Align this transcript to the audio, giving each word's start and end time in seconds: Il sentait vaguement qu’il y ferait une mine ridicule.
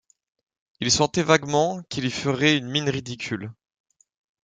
Il 0.79 0.91
sentait 0.91 1.21
vaguement 1.21 1.83
qu’il 1.83 2.05
y 2.05 2.09
ferait 2.09 2.57
une 2.57 2.65
mine 2.71 2.89
ridicule. 2.89 3.53